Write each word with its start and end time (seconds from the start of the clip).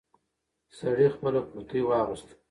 سړی 0.77 1.07
خپل 1.15 1.33
کورتۍ 1.51 1.81
واغوست. 1.85 2.29